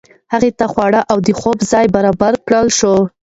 [0.33, 2.95] هغه ته خواړه او د خوب ځای برابر کړل شو.